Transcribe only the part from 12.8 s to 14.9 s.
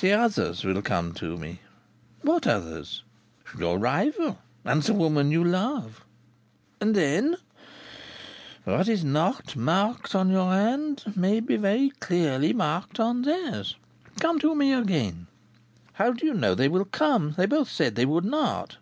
on theirs. Come to me